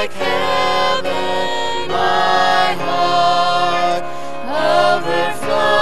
[0.00, 4.04] like heaven, my heart
[5.02, 5.77] overflows.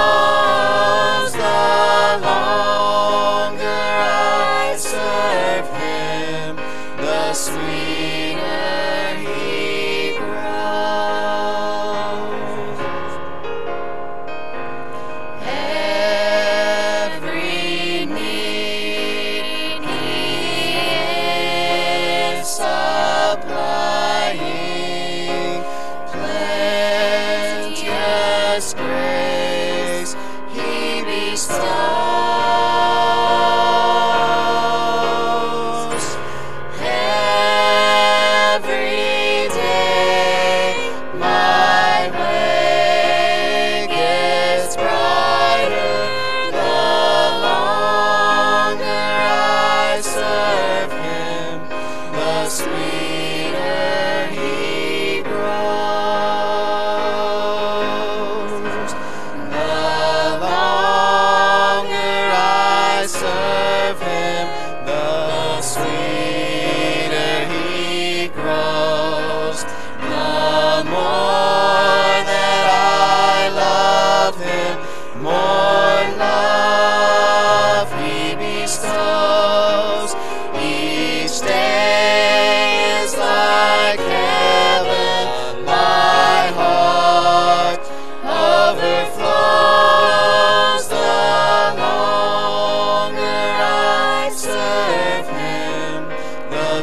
[31.46, 31.75] still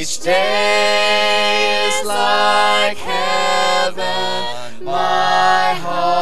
[0.00, 4.82] Each day is like heaven.
[4.82, 6.19] My heart